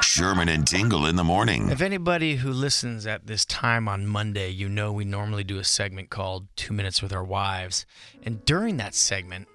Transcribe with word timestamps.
Sherman 0.00 0.48
and 0.48 0.66
Tingle 0.66 1.06
in 1.06 1.16
the 1.16 1.24
morning. 1.24 1.70
If 1.70 1.80
anybody 1.80 2.36
who 2.36 2.50
listens 2.50 3.06
at 3.06 3.26
this 3.26 3.44
time 3.44 3.88
on 3.88 4.06
Monday, 4.06 4.50
you 4.50 4.68
know 4.68 4.92
we 4.92 5.04
normally 5.04 5.44
do 5.44 5.58
a 5.58 5.64
segment 5.64 6.10
called 6.10 6.46
Two 6.56 6.74
Minutes 6.74 7.02
with 7.02 7.12
Our 7.12 7.24
Wives. 7.24 7.86
And 8.22 8.44
during 8.44 8.76
that 8.76 8.94
segment, 8.94 9.48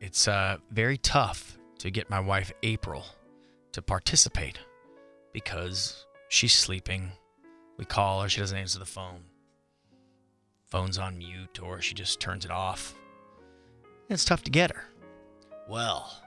it's 0.00 0.28
uh, 0.28 0.58
very 0.70 0.98
tough 0.98 1.58
to 1.78 1.90
get 1.90 2.10
my 2.10 2.20
wife, 2.20 2.52
April, 2.62 3.04
to 3.72 3.82
participate 3.82 4.58
because 5.32 6.06
she's 6.28 6.54
sleeping. 6.54 7.10
We 7.76 7.84
call 7.84 8.22
her, 8.22 8.28
she 8.28 8.40
doesn't 8.40 8.56
answer 8.56 8.78
the 8.78 8.86
phone. 8.86 9.24
Phone's 10.66 10.98
on 10.98 11.18
mute, 11.18 11.60
or 11.62 11.80
she 11.80 11.94
just 11.94 12.20
turns 12.20 12.44
it 12.44 12.50
off. 12.50 12.94
It's 14.08 14.24
tough 14.24 14.42
to 14.44 14.50
get 14.50 14.70
her. 14.70 14.84
Well, 15.68 16.22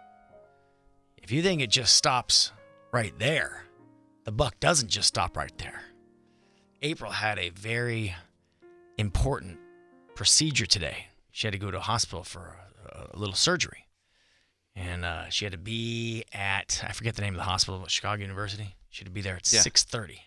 if 1.17 1.31
you 1.31 1.41
think 1.41 1.61
it 1.61 1.69
just 1.69 1.95
stops 1.95 2.51
right 2.97 3.19
there, 3.19 3.63
the 4.23 4.31
buck 4.31 4.59
doesn't 4.59 4.89
just 4.89 5.07
stop 5.07 5.37
right 5.37 5.55
there. 5.59 5.81
April 6.81 7.11
had 7.11 7.37
a 7.37 7.49
very 7.49 8.15
important 8.97 9.59
procedure 10.15 10.65
today. 10.65 11.05
She 11.31 11.45
had 11.45 11.51
to 11.51 11.59
go 11.59 11.69
to 11.69 11.77
a 11.77 11.81
hospital 11.81 12.23
for 12.23 12.57
a, 12.91 13.15
a 13.15 13.17
little 13.19 13.35
surgery. 13.35 13.85
And 14.75 15.05
uh, 15.05 15.29
she 15.29 15.45
had 15.45 15.51
to 15.51 15.59
be 15.59 16.23
at, 16.33 16.83
I 16.87 16.91
forget 16.91 17.15
the 17.15 17.21
name 17.21 17.35
of 17.35 17.37
the 17.37 17.43
hospital, 17.43 17.79
but 17.79 17.91
Chicago 17.91 18.21
University. 18.23 18.75
She 18.89 19.01
had 19.01 19.05
to 19.07 19.11
be 19.11 19.21
there 19.21 19.35
at 19.35 19.51
Yeah. 19.53 19.59
6.30. 19.59 20.17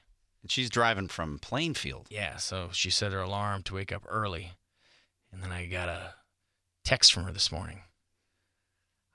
And 0.42 0.50
she's 0.50 0.70
driving 0.70 1.08
from 1.08 1.40
Plainfield. 1.40 2.06
Yeah, 2.08 2.36
so 2.36 2.68
she 2.72 2.90
set 2.90 3.10
her 3.10 3.20
alarm 3.20 3.64
to 3.64 3.74
wake 3.74 3.90
up 3.90 4.04
early. 4.08 4.52
And 5.32 5.42
then 5.42 5.50
I 5.50 5.66
got 5.66 5.88
a 5.88 6.14
text 6.84 7.12
from 7.12 7.24
her 7.24 7.32
this 7.32 7.50
morning. 7.50 7.80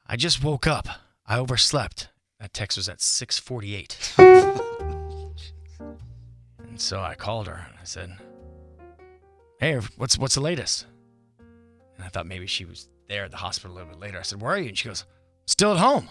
I 0.06 0.18
just 0.18 0.44
woke 0.44 0.68
up. 0.68 0.90
I 1.26 1.38
overslept. 1.40 2.10
That 2.40 2.54
text 2.54 2.78
was 2.78 2.90
at 2.90 3.00
6:48. 3.00 4.20
and 6.60 6.80
so 6.80 7.02
I 7.02 7.16
called 7.16 7.48
her 7.48 7.66
and 7.68 7.76
I 7.80 7.84
said, 7.84 8.18
"Hey, 9.60 9.80
what's 9.98 10.18
what's 10.18 10.36
the 10.36 10.42
latest?" 10.42 10.86
And 11.96 12.04
I 12.04 12.10
thought 12.10 12.28
maybe 12.28 12.48
she 12.48 12.66
was 12.66 12.90
there 13.08 13.24
at 13.26 13.32
the 13.32 13.38
hospital 13.38 13.74
a 13.74 13.76
little 13.76 13.90
bit 13.92 14.00
later. 14.00 14.20
I 14.20 14.24
said, 14.24 14.42
"Where 14.42 14.54
are 14.54 14.60
you?" 14.60 14.70
And 14.70 14.78
she 14.78 14.88
goes, 14.88 15.06
"Still 15.46 15.72
at 15.72 15.80
home." 15.80 16.10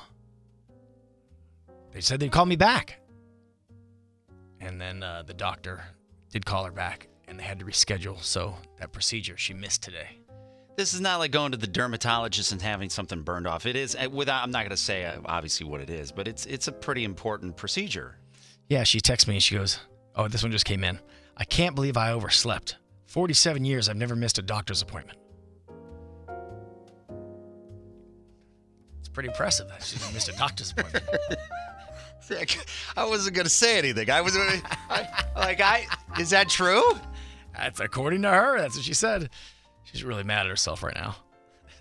They 1.92 2.00
said 2.00 2.20
they'd 2.20 2.32
call 2.32 2.46
me 2.46 2.56
back. 2.56 3.00
And 4.60 4.80
then 4.80 5.02
uh, 5.02 5.22
the 5.24 5.34
doctor 5.34 5.84
did 6.30 6.44
call 6.46 6.64
her 6.64 6.72
back, 6.72 7.08
and 7.28 7.38
they 7.38 7.44
had 7.44 7.58
to 7.60 7.64
reschedule. 7.64 8.20
So 8.22 8.56
that 8.78 8.92
procedure 8.92 9.36
she 9.36 9.54
missed 9.54 9.82
today. 9.82 10.18
This 10.76 10.92
is 10.92 11.00
not 11.00 11.18
like 11.18 11.30
going 11.30 11.52
to 11.52 11.58
the 11.58 11.68
dermatologist 11.68 12.50
and 12.50 12.60
having 12.60 12.90
something 12.90 13.22
burned 13.22 13.46
off. 13.46 13.64
It 13.64 13.76
is 13.76 13.94
uh, 13.94 14.08
without. 14.10 14.42
I'm 14.42 14.50
not 14.50 14.60
going 14.60 14.70
to 14.70 14.76
say 14.76 15.04
uh, 15.04 15.20
obviously 15.24 15.66
what 15.66 15.80
it 15.80 15.88
is, 15.88 16.10
but 16.10 16.26
it's 16.26 16.46
it's 16.46 16.66
a 16.66 16.72
pretty 16.72 17.04
important 17.04 17.56
procedure. 17.56 18.16
Yeah, 18.68 18.82
she 18.82 19.00
texts 19.00 19.28
me 19.28 19.34
and 19.34 19.42
she 19.42 19.54
goes, 19.54 19.78
"Oh, 20.16 20.26
this 20.26 20.42
one 20.42 20.50
just 20.50 20.64
came 20.64 20.82
in. 20.82 20.98
I 21.36 21.44
can't 21.44 21.74
believe 21.74 21.96
I 21.96 22.10
overslept. 22.10 22.76
47 23.06 23.64
years 23.64 23.88
I've 23.88 23.96
never 23.96 24.16
missed 24.16 24.38
a 24.38 24.42
doctor's 24.42 24.82
appointment." 24.82 25.18
It's 28.98 29.08
pretty 29.08 29.28
impressive 29.28 29.68
that 29.68 29.82
she's 29.84 30.12
missed 30.12 30.28
a 30.28 30.32
doctor's 30.32 30.72
appointment. 30.72 31.04
I 32.96 33.04
wasn't 33.04 33.36
going 33.36 33.44
to 33.44 33.50
say 33.50 33.78
anything. 33.78 34.10
I 34.10 34.22
was 34.22 34.34
I, 34.36 35.06
like, 35.36 35.60
I 35.60 35.86
is 36.18 36.30
that 36.30 36.48
true? 36.48 36.82
That's 37.54 37.78
according 37.78 38.22
to 38.22 38.30
her. 38.30 38.58
That's 38.58 38.74
what 38.76 38.84
she 38.84 38.94
said. 38.94 39.30
She's 39.84 40.02
really 40.04 40.24
mad 40.24 40.46
at 40.46 40.50
herself 40.50 40.82
right 40.82 40.94
now. 40.94 41.16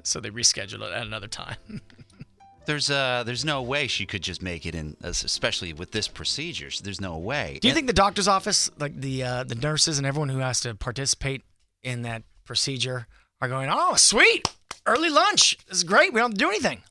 So 0.06 0.20
they 0.20 0.32
rescheduled 0.32 0.82
it 0.82 0.92
at 0.94 1.06
another 1.06 1.28
time. 1.28 1.56
There's 2.66 2.90
uh 2.90 3.24
there's 3.26 3.44
no 3.46 3.62
way 3.62 3.88
she 3.88 4.06
could 4.06 4.22
just 4.24 4.42
make 4.42 4.66
it 4.66 4.74
in, 4.74 4.96
especially 5.04 5.72
with 5.74 5.92
this 5.92 6.08
procedure. 6.08 6.70
There's 6.82 7.00
no 7.02 7.18
way. 7.18 7.60
Do 7.62 7.68
you 7.68 7.72
And- 7.72 7.76
think 7.76 7.88
the 7.88 7.94
doctor's 7.94 8.28
office, 8.28 8.72
like 8.80 9.00
the 9.00 9.24
uh, 9.24 9.44
the 9.44 9.56
nurses 9.56 9.98
and 9.98 10.08
everyone 10.08 10.30
who 10.30 10.40
has 10.40 10.62
to 10.62 10.74
participate 10.76 11.42
in 11.84 12.02
that 12.04 12.24
procedure, 12.46 13.06
are 13.42 13.50
going, 13.50 13.70
"Oh, 13.72 13.96
sweet, 13.96 14.48
early 14.86 15.10
lunch. 15.10 15.58
This 15.68 15.78
is 15.80 15.84
great. 15.84 16.14
We 16.14 16.20
don't 16.22 16.32
have 16.32 16.38
to 16.40 16.44
do 16.46 16.50
anything. 16.50 16.82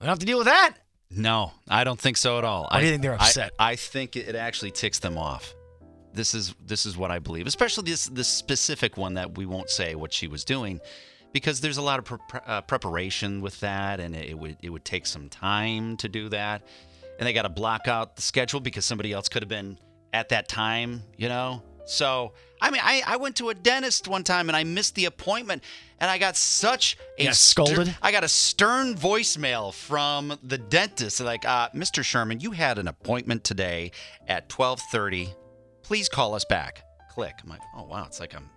We 0.00 0.04
don't 0.04 0.10
have 0.10 0.18
to 0.20 0.26
deal 0.26 0.38
with 0.38 0.46
that." 0.46 0.74
No, 1.10 1.52
I 1.68 1.82
don't 1.84 1.98
think 1.98 2.16
so 2.18 2.36
at 2.38 2.44
all. 2.44 2.64
Why 2.70 2.76
I 2.76 2.80
do 2.80 2.86
you 2.86 2.92
think 2.92 3.02
they're 3.02 3.12
I- 3.14 3.24
upset? 3.24 3.52
I, 3.58 3.76
think 3.76 4.16
it 4.16 4.34
actually 4.36 4.70
ticks 4.70 4.98
them 4.98 5.16
off. 5.18 5.54
This 6.12 6.34
is 6.34 6.54
this 6.66 6.86
is 6.86 6.96
what 6.96 7.10
I 7.10 7.18
believe, 7.18 7.46
especially 7.46 7.90
this 7.90 8.06
this 8.06 8.28
specific 8.28 8.96
one 8.96 9.14
that 9.14 9.36
we 9.36 9.46
won't 9.46 9.70
say 9.70 9.94
what 9.94 10.12
she 10.12 10.26
was 10.26 10.44
doing, 10.44 10.80
because 11.32 11.60
there's 11.60 11.76
a 11.78 11.82
lot 11.82 11.98
of 11.98 12.04
pre- 12.04 12.40
uh, 12.46 12.62
preparation 12.62 13.40
with 13.40 13.58
that, 13.60 14.00
and 14.00 14.14
it, 14.16 14.38
would 14.38 14.56
it 14.62 14.70
would 14.70 14.84
take 14.84 15.06
some 15.06 15.28
time 15.28 15.96
to 15.98 16.08
do 16.08 16.28
that, 16.30 16.62
and 17.18 17.26
they 17.26 17.32
got 17.32 17.42
to 17.42 17.48
block 17.48 17.86
out 17.88 18.16
the 18.16 18.22
schedule 18.22 18.60
because 18.60 18.84
somebody 18.84 19.12
else 19.12 19.28
could 19.28 19.42
have 19.42 19.48
been 19.48 19.78
at 20.12 20.30
that 20.30 20.48
time, 20.48 21.02
you 21.16 21.28
know. 21.28 21.62
So 21.86 22.32
I 22.60 22.70
mean, 22.70 22.82
I, 22.84 23.02
I 23.06 23.16
went 23.16 23.36
to 23.36 23.48
a 23.48 23.54
dentist 23.54 24.06
one 24.06 24.22
time 24.22 24.48
and 24.48 24.56
I 24.56 24.64
missed 24.64 24.94
the 24.94 25.06
appointment, 25.06 25.62
and 25.98 26.10
I 26.10 26.18
got 26.18 26.36
such 26.36 26.96
a 27.18 27.22
You 27.22 27.28
got 27.28 27.36
ster- 27.36 27.66
scolded? 27.66 27.96
I 28.02 28.12
got 28.12 28.22
a 28.22 28.28
stern 28.28 28.94
voicemail 28.96 29.72
from 29.72 30.38
the 30.42 30.58
dentist, 30.58 31.20
like, 31.20 31.44
uh, 31.44 31.70
"Mr. 31.70 32.04
Sherman, 32.04 32.40
you 32.40 32.50
had 32.50 32.78
an 32.78 32.88
appointment 32.88 33.44
today 33.44 33.92
at 34.28 34.48
12:30. 34.48 35.34
Please 35.90 36.08
call 36.08 36.34
us 36.36 36.44
back." 36.44 36.84
Click. 37.10 37.34
I'm 37.42 37.50
like, 37.50 37.60
"Oh 37.76 37.82
wow, 37.82 38.04
it's 38.06 38.20
like 38.20 38.32
I'm, 38.36 38.48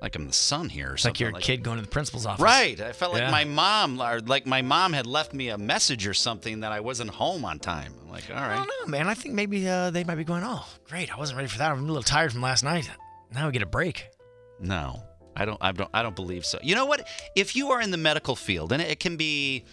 like 0.00 0.14
I'm 0.14 0.28
the 0.28 0.32
son 0.32 0.68
here." 0.68 0.90
Or 0.90 0.94
It's 0.94 1.04
like 1.04 1.16
something. 1.16 1.34
your 1.34 1.40
kid 1.42 1.64
going 1.64 1.78
to 1.78 1.82
the 1.82 1.88
principal's 1.90 2.26
office. 2.26 2.40
Right. 2.42 2.80
I 2.80 2.92
felt 2.92 3.12
like 3.12 3.22
Yeah. 3.22 3.30
my 3.32 3.42
mom, 3.44 4.00
or 4.00 4.20
like 4.20 4.46
my 4.46 4.62
mom 4.62 4.92
had 4.92 5.04
left 5.06 5.34
me 5.34 5.48
a 5.48 5.58
message 5.58 6.06
or 6.06 6.14
something 6.14 6.60
that 6.60 6.70
I 6.70 6.78
wasn't 6.78 7.10
home 7.10 7.44
on 7.44 7.58
time. 7.58 7.92
I'm 8.00 8.08
like, 8.08 8.30
all 8.30 8.36
right. 8.36 8.52
I 8.52 8.56
don't 8.56 8.68
know, 8.68 8.86
man. 8.86 9.08
I 9.08 9.14
think 9.14 9.34
maybe 9.34 9.68
uh, 9.68 9.90
they 9.90 10.04
might 10.04 10.14
be 10.14 10.22
going, 10.22 10.44
"Oh, 10.44 10.64
great. 10.88 11.12
I 11.12 11.18
wasn't 11.18 11.38
ready 11.38 11.48
for 11.48 11.58
that. 11.58 11.72
I'm 11.72 11.82
a 11.82 11.86
little 11.88 12.04
tired 12.04 12.32
from 12.32 12.40
last 12.42 12.62
night. 12.62 12.88
Now 13.34 13.46
we 13.46 13.52
get 13.52 13.62
a 13.62 13.66
break." 13.66 14.06
No, 14.60 15.02
I 15.34 15.44
don't. 15.46 15.58
I 15.60 15.72
don't. 15.72 15.90
I 15.92 16.02
don't 16.04 16.14
believe 16.14 16.46
so. 16.46 16.60
You 16.62 16.76
know 16.76 16.86
what? 16.86 17.08
If 17.34 17.56
you 17.56 17.72
are 17.72 17.80
in 17.80 17.90
the 17.90 17.96
medical 17.96 18.36
field, 18.36 18.70
and 18.72 18.80
it 18.80 19.00
can 19.00 19.16
be 19.16 19.64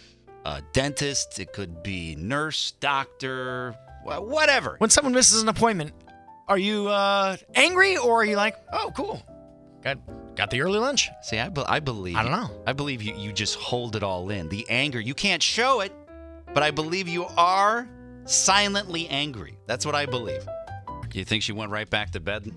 a 0.44 0.62
dentist, 0.72 1.38
it 1.38 1.52
could 1.52 1.84
be 1.84 2.16
nurse, 2.16 2.72
doctor, 2.80 3.76
whatever. 4.02 4.74
When 4.78 4.90
someone 4.90 5.12
misses 5.14 5.42
an 5.42 5.48
appointment, 5.48 5.92
are 6.48 6.58
you 6.58 6.88
uh, 6.88 7.36
angry 7.54 7.96
or 7.96 8.22
are 8.22 8.24
you 8.24 8.36
like, 8.36 8.56
"Oh, 8.72 8.92
cool, 8.96 9.22
got 9.82 9.98
got 10.34 10.50
the 10.50 10.60
early 10.62 10.78
lunch"? 10.78 11.08
See, 11.22 11.38
I, 11.38 11.48
be- 11.48 11.64
I 11.66 11.80
believe. 11.80 12.16
I 12.16 12.22
don't 12.22 12.32
know. 12.32 12.62
I 12.66 12.72
believe 12.72 13.02
you. 13.02 13.14
You 13.14 13.32
just 13.32 13.56
hold 13.56 13.96
it 13.96 14.02
all 14.02 14.30
in. 14.30 14.48
The 14.48 14.66
anger. 14.68 15.00
You 15.00 15.14
can't 15.14 15.42
show 15.42 15.80
it, 15.80 15.92
but 16.54 16.62
I 16.62 16.70
believe 16.70 17.08
you 17.08 17.26
are 17.36 17.88
silently 18.24 19.08
angry. 19.08 19.58
That's 19.66 19.84
what 19.86 19.94
I 19.94 20.06
believe. 20.06 20.46
You 21.12 21.24
think 21.24 21.42
she 21.42 21.52
went 21.52 21.70
right 21.70 21.88
back 21.88 22.12
to 22.12 22.20
bed? 22.20 22.50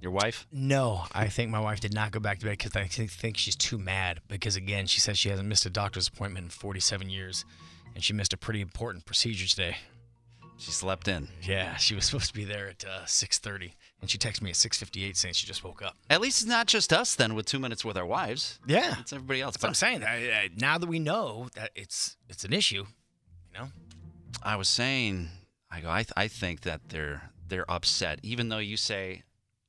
Your 0.00 0.10
wife? 0.10 0.46
No, 0.52 1.04
I 1.12 1.28
think 1.28 1.50
my 1.50 1.60
wife 1.60 1.78
did 1.80 1.94
not 1.94 2.10
go 2.10 2.18
back 2.18 2.40
to 2.40 2.46
bed 2.46 2.58
because 2.58 2.74
I 2.74 2.86
think, 2.86 3.10
think 3.10 3.36
she's 3.36 3.54
too 3.54 3.78
mad. 3.78 4.20
Because 4.26 4.56
again, 4.56 4.86
she 4.86 5.00
says 5.00 5.16
she 5.16 5.28
hasn't 5.28 5.48
missed 5.48 5.64
a 5.64 5.70
doctor's 5.70 6.08
appointment 6.08 6.44
in 6.44 6.50
47 6.50 7.08
years, 7.08 7.44
and 7.94 8.02
she 8.02 8.12
missed 8.12 8.32
a 8.32 8.36
pretty 8.36 8.60
important 8.60 9.06
procedure 9.06 9.46
today. 9.46 9.76
She 10.62 10.70
slept 10.70 11.08
in. 11.08 11.28
Yeah, 11.42 11.76
she 11.76 11.94
was 11.94 12.04
supposed 12.04 12.28
to 12.28 12.34
be 12.34 12.44
there 12.44 12.68
at 12.68 12.84
uh, 12.84 13.04
6:30, 13.04 13.72
and 14.00 14.08
she 14.08 14.16
texted 14.16 14.42
me 14.42 14.50
at 14.50 14.56
6:58 14.56 15.16
saying 15.16 15.34
she 15.34 15.46
just 15.46 15.64
woke 15.64 15.82
up. 15.82 15.96
At 16.08 16.20
least 16.20 16.40
it's 16.42 16.48
not 16.48 16.66
just 16.68 16.92
us 16.92 17.14
then 17.16 17.34
with 17.34 17.46
two 17.46 17.58
minutes 17.58 17.84
with 17.84 17.96
our 17.96 18.06
wives. 18.06 18.60
Yeah, 18.66 18.94
It's 19.00 19.12
everybody 19.12 19.40
else. 19.40 19.54
that's 19.54 19.62
what 19.64 19.68
I'm 19.70 19.74
saying. 19.74 20.04
I, 20.04 20.30
I, 20.30 20.48
now 20.56 20.78
that 20.78 20.88
we 20.88 20.98
know 20.98 21.48
that 21.54 21.70
it's 21.74 22.16
it's 22.28 22.44
an 22.44 22.52
issue, 22.52 22.84
you 23.52 23.58
know. 23.60 23.68
I 24.42 24.56
was 24.56 24.68
saying, 24.68 25.28
I 25.70 25.80
go, 25.80 25.90
I, 25.90 26.04
th- 26.04 26.12
I 26.16 26.28
think 26.28 26.60
that 26.62 26.88
they're 26.90 27.30
they're 27.48 27.70
upset, 27.70 28.20
even 28.22 28.48
though 28.48 28.58
you 28.58 28.76
say, 28.76 29.24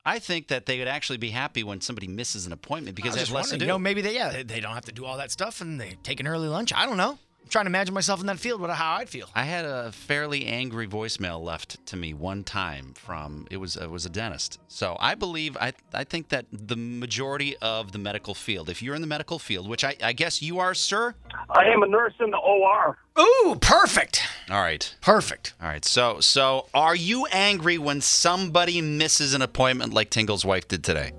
I 0.06 0.18
think 0.18 0.48
that 0.48 0.66
they 0.66 0.78
would 0.78 0.88
actually 0.88 1.18
be 1.18 1.30
happy 1.30 1.64
when 1.64 1.80
somebody 1.80 2.06
misses 2.08 2.46
an 2.46 2.52
appointment 2.52 2.94
because 2.96 3.14
they 3.14 3.20
have 3.20 3.30
less 3.32 3.50
to 3.50 3.56
do. 3.58 3.64
You 3.64 3.68
know, 3.68 3.78
maybe 3.78 4.00
they 4.00 4.14
yeah 4.14 4.30
they, 4.30 4.42
they 4.44 4.60
don't 4.60 4.74
have 4.74 4.84
to 4.86 4.92
do 4.92 5.04
all 5.04 5.16
that 5.18 5.30
stuff 5.32 5.60
and 5.60 5.80
they 5.80 5.96
take 6.02 6.20
an 6.20 6.26
early 6.28 6.48
lunch. 6.48 6.72
I 6.72 6.86
don't 6.86 6.96
know. 6.96 7.18
I'm 7.44 7.50
trying 7.50 7.66
to 7.66 7.68
imagine 7.68 7.92
myself 7.92 8.20
in 8.20 8.26
that 8.26 8.38
field. 8.38 8.60
What 8.62 8.70
how 8.70 8.94
I'd 8.94 9.08
feel. 9.10 9.28
I 9.34 9.44
had 9.44 9.66
a 9.66 9.92
fairly 9.92 10.46
angry 10.46 10.88
voicemail 10.88 11.42
left 11.42 11.84
to 11.86 11.96
me 11.96 12.14
one 12.14 12.42
time 12.42 12.94
from 12.94 13.46
it 13.50 13.58
was 13.58 13.76
it 13.76 13.90
was 13.90 14.06
a 14.06 14.10
dentist. 14.10 14.58
So 14.66 14.96
I 14.98 15.14
believe 15.14 15.54
I 15.58 15.74
I 15.92 16.04
think 16.04 16.30
that 16.30 16.46
the 16.50 16.76
majority 16.76 17.54
of 17.58 17.92
the 17.92 17.98
medical 17.98 18.32
field, 18.34 18.70
if 18.70 18.82
you're 18.82 18.94
in 18.94 19.02
the 19.02 19.06
medical 19.06 19.38
field, 19.38 19.68
which 19.68 19.84
I, 19.84 19.94
I 20.02 20.14
guess 20.14 20.40
you 20.40 20.58
are, 20.58 20.72
sir. 20.72 21.14
I 21.50 21.64
am 21.66 21.82
a 21.82 21.86
nurse 21.86 22.14
in 22.18 22.30
the 22.30 22.38
OR. 22.38 22.96
Ooh, 23.18 23.56
perfect, 23.60 24.22
All 24.50 24.60
right. 24.62 24.94
perfect. 25.02 25.52
All 25.60 25.68
right. 25.68 25.84
So 25.84 26.20
so 26.20 26.66
are 26.72 26.96
you 26.96 27.26
angry 27.26 27.76
when 27.76 28.00
somebody 28.00 28.80
misses 28.80 29.34
an 29.34 29.42
appointment 29.42 29.92
like 29.92 30.08
Tingle's 30.08 30.46
wife 30.46 30.66
did 30.66 30.82
today? 30.82 31.12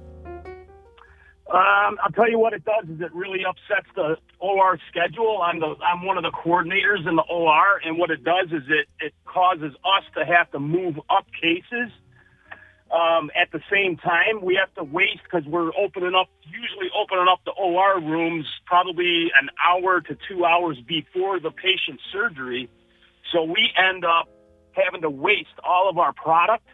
Um, 1.52 1.98
I'll 2.02 2.12
tell 2.16 2.30
you 2.30 2.40
what 2.40 2.54
it 2.54 2.66
does 2.66 2.90
is 2.90 3.02
it 3.02 3.14
really 3.14 3.46
upsets 3.48 3.88
the 3.96 4.18
OR 4.40 4.80
schedule. 4.90 5.42
I'm 5.44 5.60
the 5.60 5.76
I'm 5.86 6.04
one 6.04 6.18
of 6.18 6.24
the 6.24 6.32
coordinators 6.32 7.08
in 7.08 7.16
the 7.16 7.24
OR, 7.30 7.80
and 7.86 8.00
what 8.00 8.10
it 8.10 8.24
does 8.24 8.48
is 8.48 8.64
it 8.68 8.88
it 9.00 9.14
causes 9.26 9.72
us 9.86 10.04
to 10.18 10.26
have 10.26 10.50
to 10.52 10.60
move 10.60 10.96
up 11.10 11.28
cases. 11.40 11.92
Um, 12.92 13.30
at 13.40 13.52
the 13.52 13.62
same 13.72 13.98
time, 13.98 14.42
we 14.42 14.56
have 14.56 14.74
to 14.76 14.84
waste 14.84 15.22
because 15.24 15.46
we're 15.46 15.72
opening 15.78 16.16
up, 16.16 16.30
usually 16.46 16.90
opening 16.98 17.26
up 17.30 17.42
the 17.46 17.52
OR 17.52 18.00
rooms 18.00 18.46
probably 18.66 19.32
an 19.40 19.50
hour 19.64 20.02
to 20.02 20.18
two 20.28 20.46
hours 20.46 20.78
before 20.88 21.40
the 21.40 21.52
patient's 21.52 22.04
surgery. 22.12 22.70
So 23.32 23.44
we 23.44 23.70
end 23.78 24.06
up 24.06 24.30
having 24.72 25.02
to 25.02 25.10
waste 25.10 25.58
all 25.64 25.90
of 25.90 25.98
our 25.98 26.14
product 26.14 26.68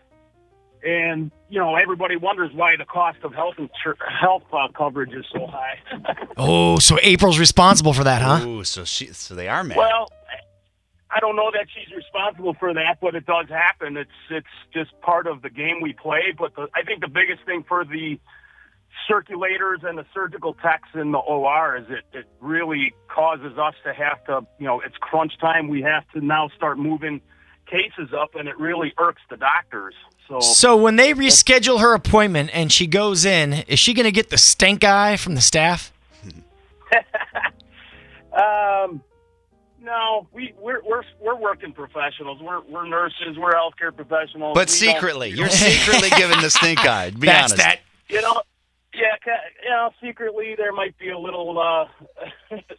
and 0.84 1.32
you 1.50 1.60
know 1.60 1.76
everybody 1.76 2.16
wonders 2.16 2.52
why 2.54 2.76
the 2.76 2.86
cost 2.86 3.18
of 3.24 3.34
health 3.34 3.56
insur- 3.58 3.96
health 4.20 4.44
uh, 4.54 4.68
coverage 4.76 5.14
is 5.14 5.26
so 5.34 5.48
high. 5.48 5.80
Oh, 6.38 6.80
so 6.80 6.98
April's 7.04 7.38
responsible 7.38 7.94
for 7.94 8.04
that, 8.04 8.22
huh? 8.22 8.46
Ooh, 8.48 8.64
so 8.64 8.84
she 8.84 9.08
so 9.08 9.36
they 9.36 9.48
are 9.48 9.64
mad. 9.64 9.78
well, 9.78 10.08
I 11.14 11.20
don't 11.20 11.36
know 11.36 11.52
that 11.52 11.68
she's 11.74 11.94
responsible 11.96 12.56
for 12.60 12.74
that, 12.74 12.98
but 13.02 13.16
it 13.16 13.26
does 13.26 13.48
happen. 13.50 13.98
It's 13.98 14.10
it's 14.30 14.48
just 14.74 14.90
part 15.02 15.28
of 15.28 15.42
the 15.42 15.50
game 15.50 15.82
we 15.82 15.94
play. 15.94 16.34
But 16.36 16.56
the, 16.56 16.68
I 16.74 16.84
think 16.84 17.02
the 17.02 17.10
biggest 17.10 17.46
thing 17.46 17.64
for 17.68 17.84
the 17.86 18.20
circulators 19.10 19.84
and 19.84 19.98
the 19.98 20.06
surgical 20.14 20.54
techs 20.54 20.90
in 20.94 21.12
the 21.12 21.18
OR 21.18 21.78
is 21.78 21.86
it 21.90 22.06
it 22.18 22.26
really 22.40 22.94
causes 23.08 23.58
us 23.58 23.74
to 23.84 23.94
have 23.94 24.24
to 24.26 24.46
you 24.58 24.66
know 24.66 24.80
it's 24.82 24.96
crunch 25.00 25.38
time. 25.40 25.68
We 25.68 25.82
have 25.82 26.08
to 26.14 26.26
now 26.26 26.50
start 26.56 26.80
moving 26.80 27.22
cases 27.68 28.14
up, 28.18 28.36
and 28.36 28.48
it 28.50 28.58
really 28.60 28.94
irks 29.00 29.22
the 29.30 29.38
doctors. 29.38 29.94
So. 30.28 30.40
So 30.40 30.78
when 30.78 30.96
they 30.96 31.14
reschedule 31.14 31.80
her 31.82 31.94
appointment 31.94 32.52
and 32.54 32.72
she 32.72 32.88
goes 32.88 33.26
in, 33.26 33.54
is 33.54 33.80
she 33.80 33.94
going 33.94 34.06
to 34.06 34.12
get 34.12 34.30
the 34.30 34.38
stink 34.38 34.84
eye 34.84 35.18
from 35.18 35.36
the 35.36 35.42
staff? 35.42 35.92
Um, 38.34 39.02
no, 39.82 40.28
we 40.32 40.54
we're 40.58 40.82
we're 40.86 41.04
we're 41.20 41.36
working 41.36 41.74
professionals. 41.74 42.40
We're 42.42 42.62
we're 42.62 42.88
nurses. 42.88 43.38
We're 43.38 43.52
healthcare 43.54 43.94
professionals. 43.96 44.54
but 44.56 44.70
We 44.70 44.86
don't- 44.88 44.96
secretly, 44.96 45.30
you're 45.32 45.50
secretly 45.50 46.10
giving 46.12 46.40
the 46.40 46.50
stink 46.50 46.80
eye. 46.86 47.10
To 47.10 47.18
be 47.18 47.28
That's 47.28 47.52
honest. 47.52 47.58
that. 47.58 47.80
you 48.08 48.22
know, 48.22 48.42
yeah, 48.94 49.16
you 49.64 49.70
know, 49.70 49.90
secretly 50.02 50.56
there 50.56 50.72
might 50.72 50.98
be 50.98 51.10
a 51.10 51.18
little 51.20 51.60
uh, 51.60 51.88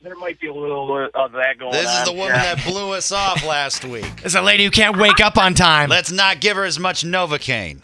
there 0.03 0.17
might 0.17 0.41
be 0.41 0.49
a 0.49 0.55
little 0.55 0.93
uh, 0.93 1.25
of 1.25 1.33
that 1.33 1.59
going 1.59 1.75
on. 1.75 1.81
This 1.81 1.87
on. 1.87 2.03
is 2.03 2.09
the 2.09 2.13
woman 2.13 2.35
yeah. 2.35 2.55
that 2.55 2.65
blew 2.67 2.93
us 2.93 3.13
off 3.13 3.45
last 3.45 3.85
week. 3.85 4.11
It's 4.25 4.35
a 4.35 4.43
lady 4.43 4.65
who 4.65 4.71
can't 4.71 4.97
wake 4.97 5.21
up 5.21 5.37
on 5.37 5.55
time. 5.55 5.89
Let's 5.89 6.11
not 6.11 6.41
give 6.41 6.57
her 6.57 6.65
as 6.65 6.79
much 6.79 7.03
Novocaine. 7.05 7.83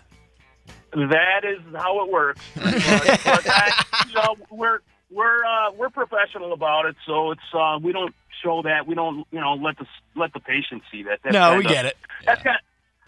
That 0.93 1.45
is 1.45 1.61
how 1.75 2.05
it 2.05 2.11
works. 2.11 2.41
but, 2.55 2.65
but 2.65 3.45
that, 3.45 3.85
you 4.09 4.15
know, 4.15 4.37
we're 4.51 4.81
we're 5.11 5.45
uh, 5.45 5.73
we're 5.73 5.91
professional 5.91 6.53
about 6.53 6.87
it, 6.87 6.97
so 7.07 7.31
it's 7.31 7.41
uh, 7.55 7.79
we 7.83 7.93
don't 7.93 8.15
show 8.43 8.63
that. 8.63 8.87
We 8.87 8.95
don't 8.95 9.27
you 9.31 9.41
know 9.41 9.55
let 9.55 9.79
the 9.79 9.87
let 10.17 10.33
the 10.33 10.41
patient 10.41 10.83
see 10.91 11.03
that. 11.05 11.21
That's 11.23 11.33
no, 11.33 11.57
we 11.57 11.63
kinda- 11.63 11.75
get 11.75 11.85
it. 11.87 11.97
That's 12.25 12.43
kind. 12.43 12.59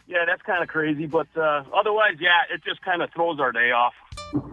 Yeah, 0.06 0.24
that's 0.26 0.42
kind 0.42 0.60
of 0.60 0.68
crazy, 0.68 1.06
but 1.06 1.28
uh, 1.36 1.62
otherwise, 1.72 2.16
yeah, 2.18 2.52
it 2.52 2.64
just 2.64 2.82
kind 2.82 3.00
of 3.00 3.12
throws 3.12 3.38
our 3.38 3.52
day 3.52 3.70
off. 3.70 3.92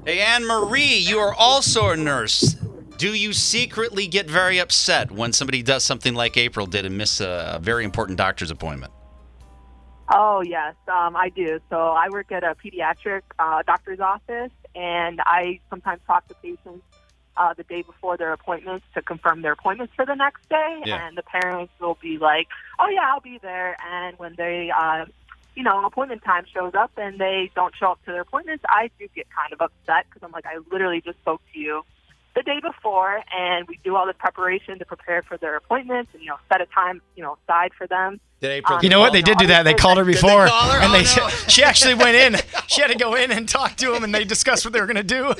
Hey, 0.05 0.19
Anne 0.19 0.45
Marie, 0.45 0.97
you 0.97 1.17
are 1.17 1.33
also 1.33 1.89
a 1.89 1.97
nurse. 1.97 2.55
Do 2.97 3.13
you 3.13 3.31
secretly 3.31 4.07
get 4.07 4.27
very 4.27 4.57
upset 4.57 5.11
when 5.11 5.31
somebody 5.31 5.61
does 5.61 5.83
something 5.83 6.15
like 6.15 6.35
April 6.35 6.65
did 6.65 6.83
and 6.83 6.97
miss 6.97 7.21
a, 7.21 7.59
very 7.61 7.83
important 7.83 8.17
doctor's 8.17 8.49
appointment? 8.49 8.91
Oh 10.09 10.41
yes, 10.41 10.73
um, 10.87 11.15
I 11.15 11.29
do. 11.29 11.59
So 11.69 11.77
I 11.77 12.09
work 12.09 12.31
at 12.31 12.43
a 12.43 12.55
pediatric 12.55 13.21
uh, 13.37 13.61
doctor's 13.63 13.99
office, 13.99 14.51
and 14.73 15.21
I 15.23 15.59
sometimes 15.69 16.01
talk 16.07 16.27
to 16.29 16.33
patients 16.35 16.83
uh, 17.35 17.53
the 17.53 17.63
day 17.63 17.83
before 17.83 18.17
their 18.17 18.33
appointments 18.33 18.85
to 18.95 19.03
confirm 19.03 19.43
their 19.43 19.51
appointments 19.51 19.93
for 19.95 20.05
the 20.05 20.15
next 20.15 20.49
day. 20.49 20.81
Yeah. 20.85 21.07
And 21.07 21.17
the 21.17 21.23
parents 21.23 21.73
will 21.79 21.99
be 22.01 22.17
like, 22.17 22.47
"Oh 22.79 22.87
yeah, 22.87 23.11
I'll 23.11 23.19
be 23.19 23.37
there." 23.41 23.77
And 23.85 24.17
when 24.17 24.33
they, 24.37 24.71
uh, 24.75 25.05
you 25.55 25.61
know, 25.61 25.85
appointment 25.85 26.23
time 26.23 26.45
shows 26.51 26.73
up 26.73 26.91
and 26.97 27.19
they 27.19 27.51
don't 27.53 27.75
show 27.75 27.91
up 27.91 28.03
to 28.05 28.11
their 28.11 28.21
appointments, 28.21 28.63
I 28.69 28.89
do 28.97 29.07
get 29.13 29.27
kind 29.29 29.53
of 29.53 29.61
upset 29.61 30.05
because 30.09 30.23
I'm 30.23 30.31
like, 30.31 30.45
I 30.47 30.59
literally 30.71 31.01
just 31.01 31.19
spoke 31.19 31.41
to 31.53 31.59
you 31.59 31.83
the 32.35 32.43
day 32.43 32.59
before, 32.61 33.21
and 33.35 33.67
we 33.67 33.79
do 33.83 33.95
all 33.95 34.05
this 34.05 34.15
preparation 34.19 34.77
to 34.79 34.85
prepare 34.85 35.23
for 35.23 35.37
their 35.37 35.55
appointments, 35.55 36.11
and 36.13 36.21
you 36.21 36.29
know, 36.29 36.37
set 36.51 36.61
a 36.61 36.65
time, 36.67 37.01
you 37.15 37.23
know, 37.23 37.37
aside 37.43 37.71
for 37.77 37.87
them. 37.87 38.19
Did 38.41 38.51
April? 38.51 38.77
Um, 38.77 38.83
You 38.83 38.89
know 38.89 38.99
what? 38.99 39.13
They 39.13 39.23
did 39.23 39.39
do 39.39 39.47
that. 39.47 39.63
They 39.63 39.73
called 39.73 39.97
her 39.97 40.03
Did 40.03 40.13
they 40.15 40.21
before, 40.21 40.47
call 40.47 40.69
her? 40.69 40.79
and 40.79 40.93
Oh, 40.93 40.97
they 40.97 41.03
no. 41.03 41.27
she 41.47 41.63
actually 41.63 41.95
went 41.95 42.15
in. 42.15 42.35
She 42.67 42.81
had 42.81 42.91
to 42.91 42.97
go 42.97 43.15
in 43.15 43.31
and 43.31 43.47
talk 43.49 43.75
to 43.77 43.95
him, 43.95 44.03
and 44.03 44.13
they 44.13 44.23
discussed 44.25 44.63
what 44.65 44.73
they 44.73 44.79
were 44.81 44.85
going 44.85 44.97
to 44.97 45.03
do. 45.03 45.33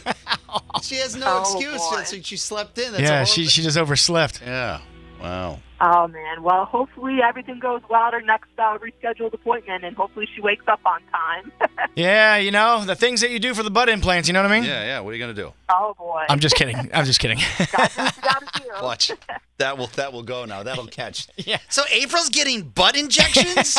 she 0.82 0.96
has 0.96 1.16
no 1.16 1.26
Oh, 1.28 1.42
excuse. 1.42 2.12
boy. 2.12 2.22
She 2.24 2.38
slept 2.38 2.78
in. 2.80 2.92
That's 2.94 3.04
yeah, 3.04 3.24
she 3.26 3.46
she 3.48 3.62
just 3.62 3.78
overslept. 3.78 4.42
Yeah. 4.42 4.80
Wow. 5.22 5.60
Oh 5.80 6.08
man. 6.08 6.42
Well, 6.42 6.66
hopefully 6.66 7.20
everything 7.24 7.60
goes 7.60 7.82
well 7.90 8.02
at 8.08 8.14
her 8.14 8.22
next 8.22 8.50
uh, 8.58 8.78
rescheduled 8.80 9.34
appointment, 9.34 9.84
and 9.84 9.96
hopefully 9.96 10.28
she 10.34 10.42
wakes 10.42 10.66
up 10.68 10.80
on 10.86 11.02
time. 11.12 11.52
Yeah, 11.96 12.38
you 12.38 12.52
know 12.52 12.86
the 12.86 12.96
things 12.96 13.22
that 13.22 13.32
you 13.32 13.40
do 13.40 13.56
for 13.56 13.64
the 13.64 13.72
butt 13.72 13.90
implants. 13.90 14.28
You 14.28 14.34
know 14.34 14.44
what 14.44 14.52
I 14.52 14.60
mean? 14.60 14.70
Yeah, 14.70 14.84
yeah. 14.84 15.00
What 15.00 15.12
are 15.12 15.14
you 15.16 15.20
gonna 15.24 15.34
do? 15.34 15.52
oh 15.70 15.96
boy. 15.98 16.26
I'm 16.30 16.40
just 16.40 16.56
kidding. 16.56 16.78
I'm 16.94 17.06
just 17.06 17.20
kidding. 17.20 17.38
Do 17.58 17.66
what 17.74 17.96
you 17.98 18.22
gotta 18.22 18.46
do. 18.56 18.70
Watch. 18.84 19.12
That 19.58 19.78
will 19.80 19.88
that 19.96 20.14
will 20.14 20.22
go 20.22 20.46
now. 20.46 20.62
That'll 20.64 20.86
catch. 20.88 21.28
Yeah. 21.38 21.58
So 21.70 21.84
April's 21.92 22.30
getting 22.30 22.64
butt 22.70 22.96
injections. 22.96 23.78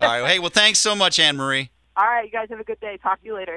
all 0.00 0.08
right. 0.22 0.30
Hey, 0.30 0.38
well, 0.38 0.48
thanks 0.50 0.78
so 0.78 0.94
much, 0.94 1.18
Anne 1.18 1.36
Marie. 1.36 1.70
All 1.96 2.06
right, 2.06 2.24
you 2.24 2.30
guys 2.30 2.48
have 2.48 2.60
a 2.60 2.64
good 2.64 2.80
day. 2.80 2.98
Talk 3.02 3.20
to 3.20 3.26
you 3.26 3.34
later. 3.34 3.56